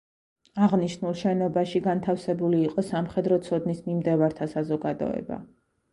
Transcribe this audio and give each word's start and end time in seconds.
აღნიშნულ 0.67 1.13
შენობაში 1.19 1.81
განთავსებული 1.89 2.63
იყო 2.69 2.85
სამხედრო 2.89 3.41
ცოდნის 3.49 3.87
მიმდევართა 3.91 4.49
საზოგადოება. 4.55 5.43